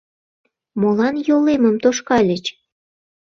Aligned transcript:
Молан 0.79 1.15
йолемым 1.27 1.75
тошкальыч? 1.83 2.45